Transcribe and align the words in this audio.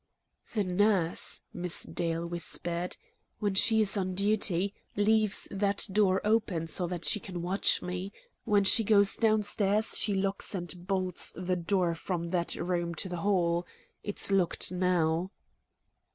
"The 0.55 0.63
nurse," 0.63 1.43
Miss 1.53 1.83
Dale 1.83 2.25
whispered, 2.25 2.97
"when 3.37 3.53
she 3.53 3.81
is 3.81 3.95
on 3.95 4.15
duty, 4.15 4.73
leaves 4.95 5.47
that 5.51 5.85
door 5.91 6.21
open 6.25 6.65
so 6.65 6.87
that 6.87 7.05
she 7.05 7.19
can 7.19 7.43
watch 7.43 7.83
me; 7.83 8.11
when 8.43 8.63
she 8.63 8.83
goes 8.83 9.15
downstairs, 9.15 9.95
she 9.95 10.15
locks 10.15 10.55
and 10.55 10.87
bolts 10.87 11.33
the 11.37 11.55
door 11.55 11.93
from 11.93 12.31
that 12.31 12.55
room 12.55 12.95
to 12.95 13.09
the 13.09 13.17
hall. 13.17 13.67
It's 14.01 14.31
locked 14.31 14.71
now." 14.71 15.29